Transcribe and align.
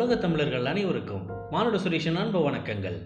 உலக 0.00 0.16
தமிழர்கள் 0.16 0.64
அனைவருக்கும் 0.64 1.50
மானுட 1.50 1.76
சுரேஷன் 1.76 2.14
அன்பு 2.14 2.50
வணக்கங்கள். 2.50 2.96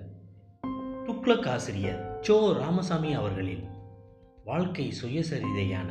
துக்ளக் 1.06 1.48
ஆசிரியர் 1.48 2.18
சோ 2.20 2.52
ராமசாமி 2.52 3.12
அவர்களின் 3.12 3.64
வாழ்க்கை 4.44 4.92
சுயசரிதையான 5.02 5.88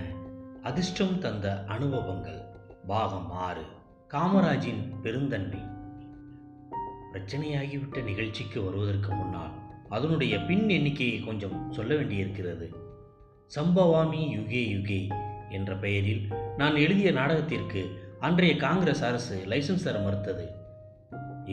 அதிர்ஷ்டம் 0.63 1.19
தந்த 1.19 1.63
அனுபவங்கள் 1.67 2.39
பாகம் 2.87 3.31
ஆறு 3.31 3.61
காமராஜின் 4.09 5.01
பெருந்தன்மை. 5.01 5.59
பிரச்சனையாகிவிட்ட 7.13 8.03
நிகழ்ச்சிக்கு 8.03 8.63
வருவதற்கு 8.63 9.13
முன்னால் 9.13 9.51
அதனுடைய 9.89 10.39
பின் 10.39 10.69
எண்ணிக்கையை 10.69 11.19
கொஞ்சம் 11.19 11.71
சொல்ல 11.71 11.95
வேண்டியிருக்கிறது. 11.95 12.75
சம்பவாமி 13.55 14.23
யுகே 14.37 14.63
யுகே 14.75 15.13
என்ற 15.49 15.75
பெயரில் 15.75 16.27
நான் 16.57 16.75
எழுதிய 16.75 17.11
நாடகத்திற்கு 17.11 17.99
அன்றைய 18.19 18.55
காங்கிரஸ் 18.55 19.03
அரசு 19.03 19.45
லைசன்ஸ் 19.45 19.83
தர 19.83 19.99
மறுத்தது. 19.99 20.61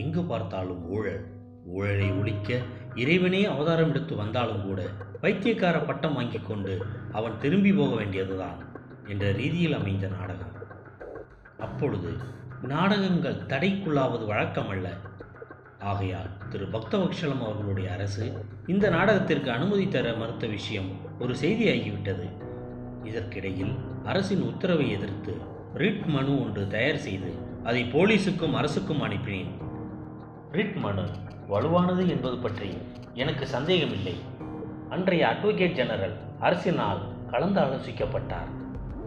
எங்கு 0.01 0.23
பார்த்தாலும் 0.23 0.89
ஊழல். 0.89 1.25
ஊழலை 1.65 2.11
ஒழிக்க 2.11 2.59
இறைவனே 2.95 3.45
அவதாரம் 3.45 3.89
எடுத்து 3.89 4.15
வந்தாலும் 4.15 4.63
கூட 4.63 4.81
பைத்தியக்கார 5.21 5.79
பட்டம் 5.79 6.13
வாங்கிக் 6.13 6.47
கொண்டு 6.47 6.81
அவன் 7.11 7.39
திரும்பி 7.39 7.73
போக 7.73 7.95
வேண்டியதுதான் 7.95 8.59
என்ற 9.07 9.31
ரீதியில் 9.31 9.73
அமைந்த 9.73 10.07
நாடகம். 10.07 10.53
அப்பொழுது 11.59 12.09
நாடகங்கள் 12.61 13.45
தடைக்குள்ளாவது 13.47 14.25
வழக்கமல்ல. 14.31 14.87
ஆகையால் 15.79 16.29
திரு 16.49 16.65
பக்தவக்ஷலம் 16.65 17.43
அவர்களுடைய 17.43 17.91
அரசு 17.91 18.45
இந்த 18.67 18.89
நாடகத்திற்கு 18.89 19.51
அனுமதி 19.51 19.87
தர 19.87 20.13
மறுத்த 20.13 20.47
விஷயம் 20.47 20.89
ஒரு 21.19 21.33
செய்தியாகிவிட்டது. 21.33 22.27
இதற்கிடையில் 23.03 23.73
அரசின் 24.03 24.41
உத்தரவை 24.41 24.91
எதிர்த்து 24.91 25.33
ரிட் 25.75 26.05
மனு 26.05 26.41
ஒன்று 26.43 26.67
தயார் 26.67 26.97
செய்து 26.97 27.31
அதை 27.63 27.83
போலீசுக்கும் 27.83 28.53
அரசுக்கும் 28.53 29.03
அனுப்பினேன். 29.03 29.60
ரிட் 30.51 30.75
மனு 30.75 31.03
வலுவானது 31.49 32.07
என்பது 32.07 32.37
பற்றி 32.37 32.77
எனக்கு 33.13 33.47
சந்தேகமில்லை. 33.47 34.15
அன்றைய 34.89 35.27
அட்வொகேட் 35.27 35.71
ஜெனரல் 35.71 36.15
அரசினால் 36.41 36.99
கலந்து 37.29 37.61
ஆலோசிக்கப்பட்டார். 37.61 38.49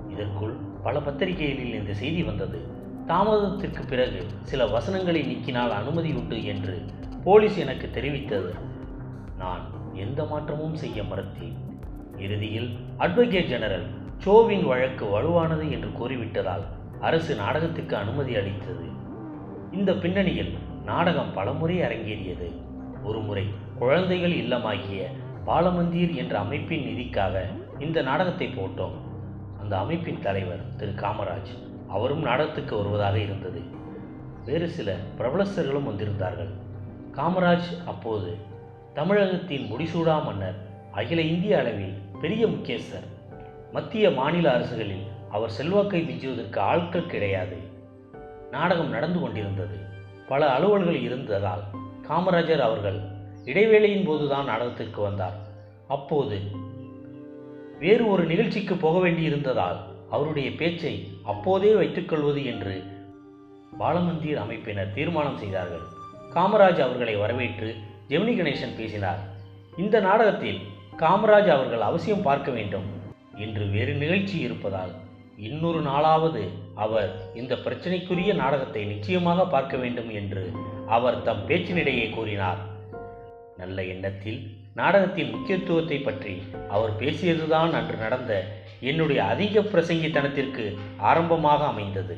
இதற்குள் 0.09 0.55
பல 0.83 1.01
பத்திரிகைகளில் 1.01 1.75
இந்த 1.75 1.95
செய்தி 1.95 2.23
வந்தது. 2.23 2.61
தாமதத்திற்கு 3.07 3.85
பிறகு 3.85 4.27
சில 4.41 4.67
வசனங்களை 4.67 5.23
நீக்கினால் 5.23 5.71
அனுமதி 5.71 6.13
உண்டு 6.13 6.45
என்று 6.45 6.83
போலீஸ் 7.25 7.59
எனக்கு 7.59 7.91
தெரிவித்தது. 7.95 8.55
நான் 9.39 9.65
எந்த 9.95 10.25
மாற்றமும் 10.25 10.75
செய்ய 10.75 11.03
மறுத்தேன். 11.03 11.57
இறுதியில் 12.19 12.77
அட்வொகேட் 12.99 13.47
ஜெனரல் 13.47 13.87
சோவின் 14.19 14.67
வழக்கு 14.67 15.07
வலுவானது 15.07 15.71
என்று 15.71 15.89
கூறிவிட்டதால் 15.89 16.65
அரசு 17.01 17.35
நாடகத்துக்கு 17.35 17.97
அனுமதி 17.97 18.37
அளித்தது. 18.37 18.87
இந்த 19.73 19.93
பின்னணியில் 19.93 20.55
நாடகம் 20.85 21.33
பலமுறை 21.33 21.81
அரங்கேறியது. 21.81 22.51
ஒருமுறை 23.03 23.47
குழந்தைகள் 23.79 24.33
இல்லமாகிய 24.33 25.07
பாலமந்தீர் 25.47 26.15
என்ற 26.15 26.39
அமைப்பின் 26.39 26.85
நிதிக்காக 26.85 27.43
இந்த 27.79 28.03
நாடகத்தை 28.03 28.47
போட்டோம். 28.47 28.93
அந்த 29.61 29.79
அமைப்பின் 29.79 30.21
தலைவர் 30.21 30.77
திரு 30.77 30.93
காமராஜ் 30.93 31.53
அவரும் 31.89 32.23
நாடகத்துக்கு 32.23 32.77
வருவதாக 32.77 33.19
இருந்தது. 33.19 33.61
வேறு 34.45 34.69
சில 34.69 34.97
பிரபலஸ்தர்களும் 35.19 35.89
வந்திருந்தார்கள். 35.89 36.53
காமராஜ் 37.13 37.85
அப்போது 37.87 38.37
தமிழகத்தின் 38.95 39.71
முடிசூடா 39.71 40.25
மன்னர் 40.25 40.57
அகில 40.93 41.21
இந்திய 41.21 41.59
அளவில் 41.59 41.99
பெரிய 42.21 42.47
முக்கியஸ்தர். 42.47 43.07
மத்திய 43.73 44.11
மாநில 44.11 44.53
அரசுகளில் 44.53 45.07
அவர் 45.31 45.51
செல்வாக்கை 45.51 46.03
மிஞ்சுவதற்கு 46.03 46.59
ஆட்கள் 46.59 47.07
கிடையாது. 47.07 47.57
நாடகம் 48.51 48.91
நடந்து 48.91 49.21
கொண்டிருந்தது. 49.21 49.93
பல 50.29 50.59
அலுவல்கள் 50.59 51.01
இருந்ததால் 51.03 51.63
காமராஜர் 52.09 52.59
அவர்கள் 52.59 52.99
இடைவேளையின் 53.45 54.07
போதுதான் 54.07 54.45
நாடகத்திற்கு 54.45 55.01
வந்தார். 55.03 55.37
அப்போது 55.89 56.39
வேறு 57.79 58.05
ஒரு 58.09 58.25
நிகழ்ச்சிக்கு 58.25 58.75
போக 58.75 59.09
வேண்டியிருந்ததால் 59.09 59.79
அவருடைய 60.11 60.51
பேச்சை 60.51 60.95
அப்போதே 61.23 61.75
வைத்துக்கொள்வது 61.75 62.45
என்று 62.45 62.75
பாலமந்தீர் 63.79 64.43
அமைப்பினர் 64.45 64.93
தீர்மானம் 64.93 65.37
செய்தார்கள். 65.37 65.85
காமராஜ் 66.35 66.83
அவர்களை 66.87 67.17
வரவேற்று 67.17 67.71
ஜெமினி 68.09 68.35
கணேசன் 68.37 68.77
பேசினார். 68.77 69.23
இந்த 69.77 70.01
நாடகத்தில் 70.01 70.61
காமராஜ் 70.99 71.51
அவர்கள் 71.57 71.81
அவசியம் 71.81 72.23
பார்க்க 72.23 72.51
வேண்டும் 72.51 72.89
என்று 73.37 73.65
வேறு 73.67 73.95
நிகழ்ச்சி 73.95 74.39
இருப்பதால் 74.39 74.93
இன்னொரு 75.37 75.81
நாளாவது 75.81 76.43
அவர் 76.75 77.33
இந்த 77.35 77.55
பிரச்சனைக்குரிய 77.55 78.35
நாடகத்தை 78.35 78.85
நிச்சயமாக 78.85 79.47
பார்க்க 79.47 79.77
வேண்டும் 79.77 80.11
என்று 80.11 80.53
அவர் 80.87 81.23
தம் 81.23 81.43
பேச்சினிடையே 81.47 82.11
கூறினார். 82.11 82.59
நல்ல 83.57 83.85
எண்ணத்தில் 83.85 84.41
நாடகத்தின் 84.75 85.31
முக்கியத்துவத்தை 85.31 85.99
பற்றி 85.99 86.43
அவர் 86.69 86.97
பேசியதுதான் 86.99 87.73
அன்று 87.73 87.97
நடந்த 87.97 88.33
என்னுடைய 88.81 89.25
அதிக 89.25 89.61
பிரசங்கித்தனத்திற்கு 89.61 90.77
ஆரம்பமாக 90.97 91.67
அமைந்தது. 91.67 92.17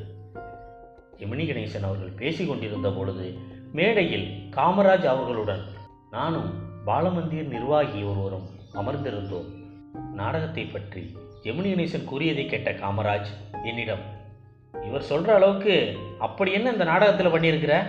எமினி 1.19 1.45
கணேசன் 1.47 1.83
அவர்கள் 1.83 2.19
பேசிக்கொண்டிருந்த 2.19 2.91
பொழுது 2.91 3.39
மேடையில் 3.73 4.27
காமராஜ் 4.57 5.07
அவர்களுடன் 5.07 5.63
நானும் 6.11 6.51
பாலமந்திர் 6.87 7.49
நிர்வாகி 7.49 8.03
ஒருவரும் 8.03 8.49
அமர்ந்திருந்தோம். 8.75 9.49
நாடகத்தை 10.15 10.65
பற்றி 10.65 11.17
ஜெமினி 11.47 11.71
கணேசன் 11.73 12.05
கூறியதை 12.05 12.47
கேட்ட 12.47 12.71
காமராஜ் 12.73 13.29
என்னிடம் 13.65 14.01
இவர் 14.87 15.03
சொல்கிற 15.03 15.35
அளவுக்கு 15.35 15.99
அப்படி 16.19 16.53
என்ன 16.53 16.71
இந்த 16.71 16.85
நாடகத்தில் 16.85 17.27
பண்ணியிருக்கிற? 17.27 17.87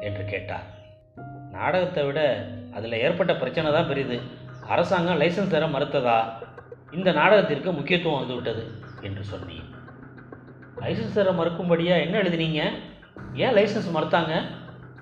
என்று 0.00 0.24
கேட்டார். 0.24 0.62
நாடகத்தை 1.52 2.04
விட 2.04 2.46
அதில் 2.74 2.92
ஏற்பட்ட 2.92 3.36
பிரச்சனை 3.36 3.72
தான் 3.72 3.86
பெரியது 3.86 4.20
அரசாங்கம் 4.68 5.20
லைசன்ஸ் 5.20 5.48
தர 5.48 5.66
மறுத்ததா? 5.66 6.32
இந்த 6.90 7.12
நாடகத்திற்கு 7.12 7.72
முக்கியத்துவம் 7.72 8.18
வந்துவிட்டது 8.18 8.70
என்று 9.00 9.24
சொன்னேன். 9.24 9.74
லைசன்ஸ் 10.80 11.12
தர 11.12 11.30
மறுக்கும்படியாக 11.30 12.00
என்ன 12.00 12.22
எழுதினீங்க? 12.22 12.70
ஏன் 13.34 13.54
லைசன்ஸ் 13.54 13.94
மறுத்தாங்க? 13.94 14.42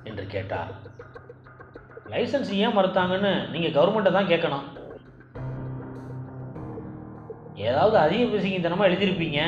என்று 0.04 0.26
கேட்டார். 0.26 0.68
லைசன்ஸ் 2.10 2.50
ஏன் 2.50 2.78
மறுத்தாங்கன்னு 2.78 3.50
நீங்கள் 3.50 3.82
கவர்மெண்ட்டை 3.82 4.12
தான் 4.12 4.26
கேட்கணும். 4.26 4.75
ஏதாவது 7.56 7.96
அதிக 7.98 8.24
பேசிக்கித்தனமாக 8.24 8.88
எழுதியிருப்பீங்க. 8.88 9.40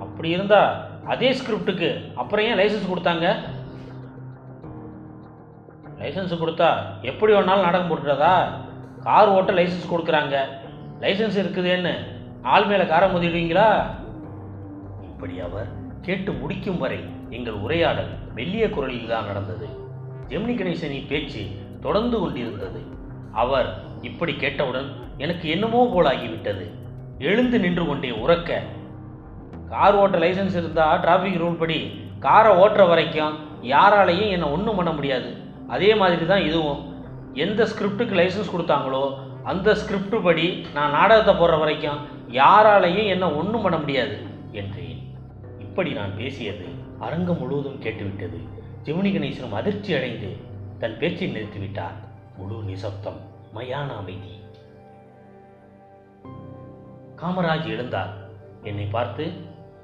அப்படி 0.00 0.28
இருந்தா 0.28 0.60
அதே 1.06 1.30
ஸ்கிரிப்டுக்கு 1.32 1.88
அப்புறம் 2.14 2.44
ஏன் 2.44 2.58
லைசன்ஸ் 2.58 2.90
கொடுத்தாங்க? 2.90 3.26
லைசன்ஸ் 6.00 6.40
கொடுத்தா 6.42 6.68
எப்படி 7.02 7.32
வேணாலும் 7.32 7.66
நாடகம் 7.66 7.90
போட்டுறதா? 7.90 8.34
கார் 9.02 9.28
ஓட்ட 9.28 9.52
லைசன்ஸ் 9.52 9.92
கொடுக்குறாங்க. 9.92 10.36
லைசன்ஸ் 11.00 11.40
இருக்குதுன்னு 11.42 11.94
ஆள் 12.42 12.66
மேலே 12.66 12.86
காரை 12.86 13.08
மோதிடுவீங்களா? 13.10 13.68
இப்படி 15.02 15.40
அவர் 15.40 15.68
கேட்டு 16.00 16.32
முடிக்கும் 16.32 16.78
வரை 16.78 17.00
எங்கள் 17.30 17.54
உரையாடல் 17.54 18.10
மெல்லிய 18.34 18.70
குரலில் 18.70 19.12
தான் 19.12 19.26
நடந்தது. 19.26 19.66
ஜெமினி 20.28 20.54
கணேசனின் 20.56 21.08
பேச்சு 21.08 21.42
தொடர்ந்து 21.80 22.18
கொண்டிருந்தது. 22.18 22.80
அவர் 23.32 23.68
இப்படி 24.10 24.32
கேட்டவுடன் 24.42 24.88
எனக்கு 25.24 25.46
என்னமோ 25.54 25.80
போலாகிவிட்டது. 25.94 26.64
எழுந்து 27.28 27.56
நின்று 27.64 27.84
கொண்டே 27.86 28.10
உறக்க 28.22 28.60
கார் 29.72 29.98
ஓட்ட 30.00 30.16
லைசன்ஸ் 30.24 30.56
இருந்தால் 30.60 31.00
டிராஃபிக் 31.04 31.40
ரூல் 31.42 31.60
படி 31.62 31.78
காரை 32.24 32.50
ஓட்டுற 32.62 32.82
வரைக்கும் 32.92 33.34
யாராலையும் 33.72 34.32
என்னை 34.34 34.48
ஒன்றும் 34.54 34.78
பண்ண 34.78 34.90
முடியாது. 34.96 35.30
அதே 35.74 35.90
மாதிரி 36.00 36.24
தான் 36.26 36.46
இதுவும். 36.48 36.82
எந்த 37.44 37.60
ஸ்கிரிப்டுக்கு 37.70 38.14
லைசன்ஸ் 38.20 38.52
கொடுத்தாங்களோ 38.54 39.04
அந்த 39.50 39.68
ஸ்கிரிப்டு 39.80 40.18
படி 40.26 40.46
நான் 40.74 40.94
நாடகத்தை 40.96 41.32
போடுற 41.34 41.56
வரைக்கும் 41.62 42.00
யாராலையும் 42.40 43.10
என்னை 43.14 43.28
ஒன்றும் 43.40 43.64
பண்ண 43.66 43.76
முடியாது 43.82 44.16
என்றேன். 44.60 45.00
இப்படி 45.66 45.90
நான் 46.00 46.16
பேசியது 46.20 46.66
அரங்கம் 47.06 47.40
முழுவதும் 47.40 47.82
கேட்டுவிட்டது. 47.84 48.38
ஜெமினி 48.86 49.10
கணேசனும் 49.14 49.58
அதிர்ச்சி 49.60 49.92
அடைந்து 49.98 50.30
தன் 50.78 50.98
பேச்சை 51.00 51.28
நிறுத்திவிட்டார். 51.34 51.96
முழு 52.38 52.56
நிசப்தம். 52.70 53.20
மயான 53.54 53.96
அமைதி. 53.96 54.42
காமராஜ் 57.16 57.70
எழுந்தார். 57.70 58.10
என்னை 58.62 58.84
பார்த்து 58.84 59.32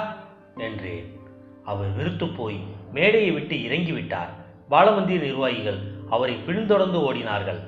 என்றேன். 0.58 1.20
அவர் 1.66 1.94
விருத்து 1.96 2.28
போய் 2.28 2.60
மேடையை 2.94 3.32
விட்டு 3.32 3.56
இறங்கிவிட்டார். 3.56 4.30
பாலமந்திர் 4.70 5.20
நிர்வாகிகள் 5.20 5.80
அவரை 6.10 6.36
பின்தொடர்ந்து 6.36 7.14
ஓடினார்கள். 7.14 7.60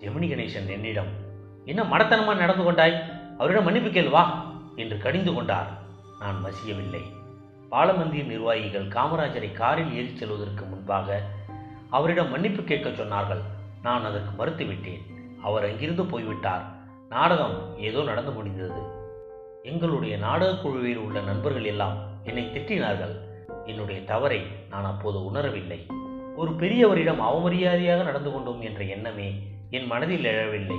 ஜெமினி 0.00 0.28
கணேசன் 0.28 0.68
என்னிடம் 0.68 1.28
என்ன 1.64 1.82
மடத்தனமாக 1.82 2.36
நடந்து 2.36 2.64
கொண்டாய்? 2.64 3.02
அவரிடம் 3.38 3.64
மன்னிப்பு 3.64 3.88
கேள்வா 3.88 4.24
என்று 4.76 4.98
கடிந்து 4.98 5.32
கொண்டார். 5.32 5.66
நான் 6.20 6.44
வசியவில்லை. 6.44 7.19
பாலமந்திய 7.70 8.26
நிர்வாகிகள் 8.26 8.88
காமராஜரை 8.88 9.52
காரில் 9.52 9.94
ஏறிச் 9.94 10.16
செல்வதற்கு 10.16 10.64
முன்பாக 10.64 11.22
அவரிடம் 11.90 12.30
மன்னிப்பு 12.30 12.62
கேட்க 12.62 12.88
சொன்னார்கள். 12.88 13.40
நான் 13.82 14.04
அதற்கு 14.04 14.46
மறுத்துவிட்டேன். 14.46 15.00
அவர் 15.42 15.64
அங்கிருந்து 15.64 16.04
போய்விட்டார். 16.04 16.62
நாடகம் 17.08 17.78
ஏதோ 17.78 18.02
நடந்து 18.02 18.30
முடிந்தது. 18.30 18.80
எங்களுடைய 19.62 20.16
நாடகக் 20.16 20.62
குழுவில் 20.62 20.96
உள்ள 20.96 21.20
நண்பர்கள் 21.20 21.64
எல்லாம் 21.64 21.96
என்னை 22.24 22.44
திட்டினார்கள். 22.44 23.16
என்னுடைய 23.66 24.04
தவறை 24.04 24.42
நான் 24.70 24.84
அப்போது 24.84 25.18
உணரவில்லை. 25.18 25.86
ஒரு 26.36 26.50
பெரியவரிடம் 26.50 27.20
அவமரியாதையாக 27.20 28.04
நடந்து 28.04 28.32
கொண்டோம் 28.32 28.60
என்ற 28.60 28.84
எண்ணமே 28.84 29.42
என் 29.70 29.86
மனதில் 29.86 30.24
எழவில்லை. 30.24 30.78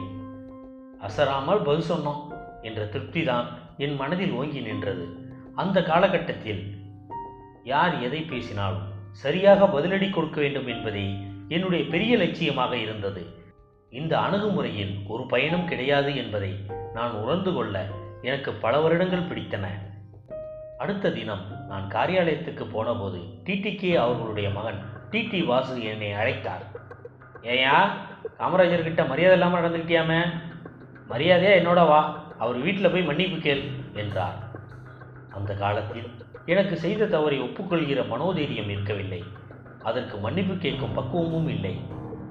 அசராமல் 1.00 1.62
பதில் 1.62 1.92
சொன்னோம் 1.92 2.22
என்ற 2.62 2.86
திருப்திதான் 2.86 3.46
என் 3.78 3.96
மனதில் 3.96 4.32
ஓங்கி 4.32 4.60
நின்றது. 4.60 5.30
அந்த 5.56 5.84
காலகட்டத்தில் 5.84 6.81
யார் 7.64 8.02
எதை 8.02 8.22
பேசினாலும் 8.22 8.88
சரியாக 9.12 9.66
பதிலடி 9.66 10.10
கொடுக்க 10.10 10.42
வேண்டும் 10.42 10.68
என்பதே 10.68 11.16
என்னுடைய 11.48 11.86
பெரிய 11.86 12.18
லட்சியமாக 12.18 12.74
இருந்தது. 12.74 13.40
இந்த 13.90 14.18
அணுகுமுறையில் 14.18 15.08
ஒரு 15.08 15.26
பயனும் 15.26 15.68
கிடையாது 15.68 16.16
என்பதை 16.16 16.66
நான் 16.94 17.12
உணர்ந்து 17.12 17.54
கொள்ள 17.54 17.86
எனக்கு 18.22 18.54
பல 18.54 18.80
வருடங்கள் 18.80 19.20
பிடித்தன. 19.20 19.66
அடுத்த 20.78 21.12
தினம் 21.12 21.68
நான் 21.68 21.88
காரியாலயத்துக்கு 21.92 22.64
போனபோது 22.72 23.18
டிடிகே 23.44 23.96
அவர்களுடைய 23.96 24.50
மகன் 24.50 24.80
டிடி 25.12 25.46
வாசு 25.46 25.84
என்னை 25.84 26.12
அழைத்தார். 26.12 26.64
ஏயா 27.44 27.88
காமராஜர்கிட்ட 28.40 29.08
மரியாதை 29.08 29.38
இல்லாமல் 29.38 29.62
நடந்துக்கிட்டியாமே? 29.62 30.22
மரியாதையா 31.10 31.54
என்னோட 31.62 31.88
வா 31.88 32.24
அவர் 32.38 32.58
வீட்டில் 32.58 32.92
போய் 32.92 33.04
மன்னிப்பு 33.04 33.38
கேள் 33.38 33.64
என்றார். 33.94 34.51
அந்த 35.32 35.54
காலத்தில் 35.54 36.10
எனக்கு 36.46 36.78
செய்த 36.78 37.06
தவறை 37.06 37.42
ஒப்புக்கொள்கிற 37.42 38.08
மனோதைரியம் 38.08 38.70
இருக்கவில்லை. 38.70 39.24
அதற்கு 39.84 40.18
மன்னிப்பு 40.18 40.56
கேட்கும் 40.56 40.94
பக்குவமும் 40.94 41.48
இல்லை. 41.48 41.80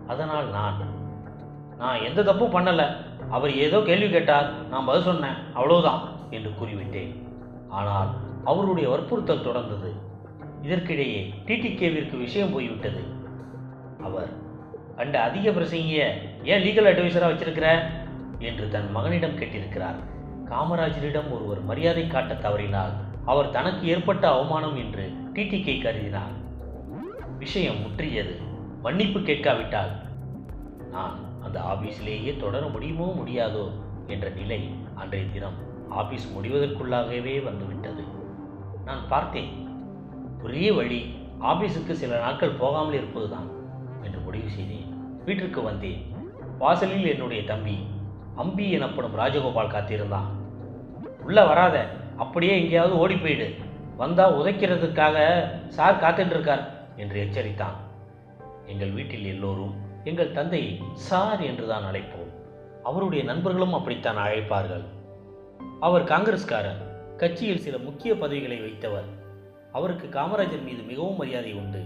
அதனால் 0.07 0.51
நான் 0.51 0.79
நான் 1.79 2.03
எந்த 2.03 2.23
தப்பும் 2.23 2.55
பண்ணலை. 2.55 2.87
அவர் 3.31 3.57
ஏதோ 3.57 3.81
கேள்வி 3.81 4.11
கேட்டார். 4.11 4.67
நான் 4.69 4.85
பதில் 4.85 5.03
சொன்னேன். 5.03 5.37
அவ்வளோதான் 5.55 6.01
என்று 6.31 6.51
கூறிவிட்டேன். 6.51 7.15
ஆனால் 7.69 8.09
அவருடைய 8.45 8.91
வற்புறுத்தல் 8.91 9.47
தொடர்ந்தது. 9.47 9.91
இதற்கிடையே 10.63 11.35
டிடிகேவிற்கு 11.47 12.19
விஷயம் 12.19 12.53
போய்விட்டது. 12.53 13.03
அவர் 14.03 14.29
அண்ட 14.97 15.23
அதிக 15.23 15.51
பிரசங்கிய 15.51 16.23
ஏன் 16.45 16.63
லீகல் 16.63 16.89
அட்வைசராக 16.89 17.33
வச்சிருக்கிற? 17.33 17.81
என்று 18.39 18.69
தன் 18.69 18.91
மகனிடம் 18.91 19.39
கேட்டிருக்கிறார். 19.39 19.99
காமராஜரிடம் 20.51 21.31
ஒருவர் 21.35 21.61
மரியாதை 21.63 22.07
காட்ட 22.07 22.35
தவறினால் 22.35 22.93
அவர் 23.25 23.51
தனக்கு 23.51 23.87
ஏற்பட்ட 23.87 24.25
அவமானம் 24.29 24.77
என்று 24.77 25.05
டிடிகே 25.35 25.75
கருதினார். 25.83 26.35
விஷயம் 27.39 27.81
முற்றியது. 27.83 28.35
மன்னிப்பு 28.83 29.21
கேட்காவிட்டால் 29.21 29.93
நான் 30.91 31.17
அந்த 31.43 31.61
ஆபீஸிலேயே 31.73 32.33
தொடர 32.37 32.63
முடியுமோ 32.67 33.07
முடியாதோ 33.19 33.65
என்ற 34.07 34.29
நிலை 34.29 34.61
அன்றைய 34.95 35.27
தினம் 35.27 35.59
ஆபீஸ் 35.89 36.27
முடிவதற்குள்ளாகவே 36.37 37.45
வந்துவிட்டது. 37.45 38.03
நான் 38.85 39.05
பார்த்தேன். 39.09 39.53
ஒரே 40.43 40.67
வழி 40.71 41.01
ஆபீஸுக்கு 41.41 41.93
சில 41.93 42.19
நாட்கள் 42.19 42.59
போகாமல் 42.63 42.93
இருப்பதுதான் 42.93 43.49
என்று 44.03 44.21
முடிவு 44.21 44.49
செய்தேன். 44.49 44.91
வீட்டிற்கு 45.25 45.63
வந்தேன். 45.63 46.03
வாசலில் 46.59 47.07
என்னுடைய 47.07 47.45
தம்பி 47.45 47.79
அம்பி 48.35 48.67
எனப்படும் 48.71 49.17
ராஜகோபால் 49.19 49.75
காத்திருந்தான். 49.77 50.29
உள்ளே 51.25 51.47
வராத 51.47 51.87
அப்படியே 52.17 52.61
எங்கேயாவது 52.61 52.97
ஓடி 52.97 53.17
போயிடு. 53.17 53.55
வந்தால் 53.97 54.35
உதைக்கிறதுக்காக 54.35 55.17
சார் 55.69 56.01
காத்துட்ருக்கார் 56.01 56.65
என்று 56.97 57.19
எச்சரித்தான். 57.25 57.77
எங்கள் 58.67 58.91
வீட்டில் 58.91 59.25
எல்லோரும் 59.25 59.75
எங்கள் 60.05 60.33
தந்தையை 60.33 60.83
சார் 60.93 61.41
என்று 61.41 61.67
தான் 61.67 61.83
அழைப்போம். 61.83 62.31
அவருடைய 62.85 63.25
நண்பர்களும் 63.25 63.73
அப்படித்தான் 63.73 64.17
அழைப்பார்கள். 64.17 64.85
அவர் 65.81 66.05
காங்கிரஸ்காரர் 66.05 66.81
கட்சியில் 67.17 67.59
சில 67.59 67.79
முக்கிய 67.79 68.17
பதவிகளை 68.17 68.59
வைத்தவர். 68.61 69.09
அவருக்கு 69.73 70.07
காமராஜர் 70.07 70.65
மீது 70.65 70.83
மிகவும் 70.83 71.17
மரியாதை 71.17 71.53
உண்டு. 71.53 71.83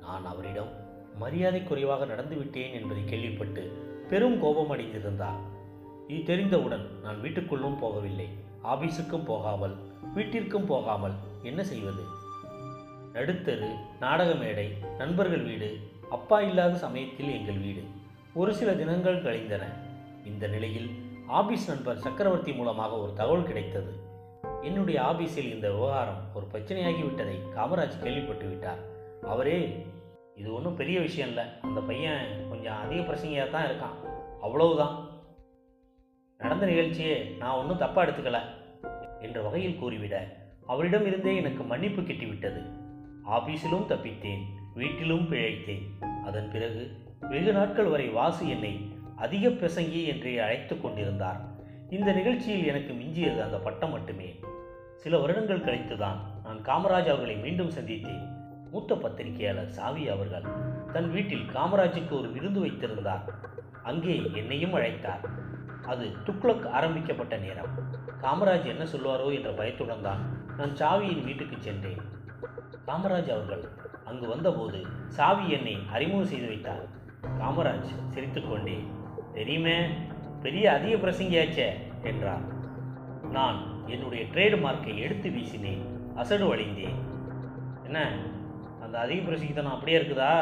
நான் 0.00 0.26
அவரிடம் 0.26 0.72
மரியாதை 1.18 1.62
குறைவாக 1.62 2.04
நடந்துவிட்டேன் 2.04 2.72
என்பதை 2.72 3.04
கேள்விப்பட்டு 3.04 3.62
பெரும் 4.08 4.40
கோபம் 4.40 4.70
அடைந்திருந்தார். 4.70 5.40
இது 6.08 6.22
தெரிந்தவுடன் 6.22 6.86
நான் 7.02 7.20
வீட்டுக்குள்ளும் 7.22 7.80
போகவில்லை. 7.82 8.28
ஆபீஸுக்கும் 8.64 9.24
போகாமல் 9.24 9.74
வீட்டிற்கும் 10.14 10.66
போகாமல் 10.66 11.12
என்ன 11.42 11.64
செய்வது? 11.64 12.02
நடுத்தரு 13.12 13.68
நாடக 14.00 14.34
மேடை 14.34 14.72
நண்பர்கள் 14.98 15.42
வீடு 15.42 15.78
அப்பா 16.10 16.40
இல்லாத 16.40 16.76
சமயத்தில் 16.76 17.32
எங்கள் 17.38 17.58
வீடு. 17.58 17.82
ஒரு 18.34 18.54
சில 18.54 18.74
தினங்கள் 18.74 19.22
கழிந்தன. 19.22 19.64
இந்த 20.24 20.46
நிலையில் 20.46 20.88
ஆபீஸ் 21.26 21.68
நண்பர் 21.68 21.98
சக்கரவர்த்தி 21.98 22.52
மூலமாக 22.52 22.98
ஒரு 22.98 23.12
தகவல் 23.12 23.46
கிடைத்தது. 23.46 23.92
என்னுடைய 24.62 25.00
ஆபீஸில் 25.00 25.52
இந்த 25.54 25.70
விவகாரம் 25.70 26.22
ஒரு 26.34 26.46
பிரச்சனையாகி 26.52 27.02
விட்டதை 27.02 27.36
காமராஜ் 27.56 28.02
கேள்விப்பட்டு 28.02 28.48
விட்டார். 28.48 28.78
அவரே 29.22 29.86
இது 30.34 30.54
ஒன்றும் 30.54 30.74
பெரிய 30.74 31.00
விஷயம் 31.00 31.28
இல்லை. 31.28 31.44
அந்த 31.62 31.80
பையன் 31.80 32.48
கொஞ்சம் 32.48 32.78
அதிக 32.84 33.02
பிரச்சனையாக 33.02 33.50
தான் 33.50 33.64
இருக்கான். 33.64 33.96
அவ்வளவுதான். 34.42 35.13
நடந்த 36.44 36.66
நிகழ்ச்சியே 36.66 37.36
நான் 37.38 37.56
ஒன்றும் 37.56 37.80
தப்பாக 37.80 38.00
எடுத்துக்கல 38.00 38.38
என்ற 39.20 39.42
வகையில் 39.42 39.78
கூறிவிட 39.82 40.16
அவரிடம் 40.66 41.06
இருந்தே 41.06 41.36
எனக்கு 41.36 41.62
மன்னிப்பு 41.62 42.02
கிட்டிவிட்டது. 42.02 42.60
ஆபீஸிலும் 43.30 43.86
தப்பித்தேன் 43.88 44.42
வீட்டிலும் 44.74 45.32
பிழைத்தேன். 45.32 45.84
அதன் 46.24 46.50
பிறகு 46.52 46.90
வெகு 47.20 47.52
நாட்கள் 47.52 47.84
வரை 47.84 48.08
வாசு 48.08 48.48
என்னை 48.48 48.92
அதிக 49.16 49.48
பிரசங்கி 49.48 50.04
என்றே 50.04 50.38
அழைத்து 50.38 50.80
கொண்டிருந்தார். 50.80 51.40
இந்த 51.90 52.12
நிகழ்ச்சியில் 52.12 52.66
எனக்கு 52.66 52.92
மிஞ்சியது 52.92 53.42
அந்த 53.42 53.56
பட்டம் 53.56 53.90
மட்டுமே. 53.90 54.34
சில 54.96 55.18
வருடங்கள் 55.18 55.60
கழித்துதான் 55.60 56.18
நான் 56.44 56.60
காமராஜ் 56.64 57.10
அவர்களை 57.10 57.36
மீண்டும் 57.36 57.70
சந்தித்தேன். 57.70 58.28
மூத்த 58.70 58.94
பத்திரிகையாளர் 58.94 59.68
சாவி 59.68 60.08
அவர்கள் 60.08 60.44
தன் 60.92 61.10
வீட்டில் 61.10 61.48
காமராஜுக்கு 61.54 62.18
ஒரு 62.18 62.32
விருந்து 62.32 62.60
வைத்திருந்தார். 62.60 63.34
அங்கே 63.82 64.30
என்னையும் 64.34 64.74
அழைத்தார். 64.74 65.28
அது 65.86 66.04
துக்ளக் 66.26 66.66
ஆரம்பிக்கப்பட்ட 66.68 67.36
நேரம். 67.36 67.70
காமராஜ் 68.22 68.66
என்ன 68.72 68.84
சொல்வாரோ 68.84 69.26
என்ற 69.34 69.50
பயத்துடன் 69.50 70.02
தான் 70.02 70.22
நான் 70.56 70.74
சாவியின் 70.74 71.24
வீட்டுக்கு 71.24 71.56
சென்றேன். 71.60 72.02
காமராஜ் 72.86 73.30
அவர்கள் 73.34 73.64
அங்கு 74.04 74.26
வந்தபோது 74.28 74.80
சாவி 75.06 75.50
என்னை 75.50 75.76
அறிமுகம் 75.92 76.30
செய்து 76.32 76.46
வைத்தார். 76.46 76.84
காமராஜ் 77.40 77.90
சிரித்துக்கொண்டே 78.08 78.78
தெரியுமே 79.34 79.76
பெரிய 80.42 80.64
அதிக 80.72 80.94
பிரசங்கியாச்சே 81.04 81.68
என்றார். 82.02 82.44
நான் 83.30 83.58
என்னுடைய 83.86 84.24
ட்ரேடு 84.24 84.56
மார்க்கை 84.64 84.94
எடுத்து 84.98 85.28
வீசினேன். 85.30 85.84
அசடு 86.16 86.54
வழிந்தேன் 86.54 86.98
என்ன 87.84 87.98
அந்த 88.82 88.98
அதிக 88.98 89.20
பிரசங்கித்தனம் 89.30 89.74
அப்படியே 89.76 89.98
இருக்குதா? 89.98 90.32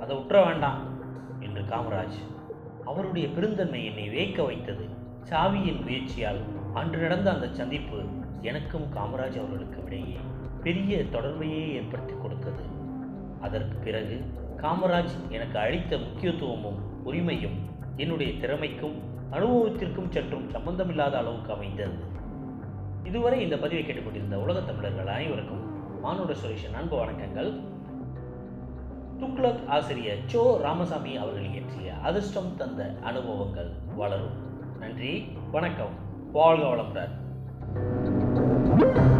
அதை 0.00 0.12
விட்டுற 0.16 0.38
வேண்டாம் 0.46 0.80
என்று 1.40 1.62
காமராஜ் 1.62 2.18
அவருடைய 2.86 3.28
பெருந்தன்மை 3.28 3.84
என்னை 3.84 4.10
வேக்க 4.10 4.44
வைத்தது. 4.44 4.88
சாவியின் 5.22 5.82
முயற்சியால் 5.82 6.40
அன்று 6.74 6.98
நடந்த 6.98 7.32
அந்த 7.32 7.48
சந்திப்பு 7.52 8.04
எனக்கும் 8.40 8.82
காமராஜ் 8.82 9.38
அவர்களுக்கு 9.38 9.82
இடையே 9.84 10.16
பெரிய 10.62 11.04
தொடர்பையே 11.04 11.68
ஏற்படுத்தி 11.72 12.14
கொடுத்தது. 12.22 12.62
அதற்கு 13.40 13.78
பிறகு 13.78 14.20
காமராஜ் 14.56 15.30
எனக்கு 15.30 15.58
அளித்த 15.58 15.98
முக்கியத்துவமும் 15.98 17.06
உரிமையும் 17.06 17.58
என்னுடைய 17.96 18.32
திறமைக்கும் 18.32 18.94
அனுபவத்திற்கும் 19.30 20.10
சற்றும் 20.10 20.50
சம்பந்தமில்லாத 20.50 21.18
அளவுக்கு 21.18 21.52
அமைந்தது. 21.52 21.94
இதுவரை 23.04 23.42
இந்த 23.42 23.58
பதிவை 23.58 23.84
கேட்டுக்கொண்டிருந்த 23.84 24.38
உலகத் 24.38 24.66
தமிழர்கள் 24.66 25.06
அனைவருக்கும் 25.06 25.64
மானுட 26.00 26.32
சுரேஷன் 26.32 26.74
அன்பு 26.74 27.04
வணக்கங்கள். 27.04 27.75
துக்ளக் 29.20 29.66
ஆசிரியர் 29.66 30.18
சோ 30.32 30.56
ராமசாமி 30.56 31.16
அவர்கள் 31.16 31.44
இயற்றிய 31.44 31.94
அதிர்ஷ்டம் 31.94 32.56
தந்த 32.56 32.94
அனுபவங்கள் 33.02 33.70
வளரும். 33.96 34.44
நன்றி 34.78 35.28
வணக்கம். 35.50 35.92
வாழ்க 36.32 36.66
வளமுடன். 36.66 39.14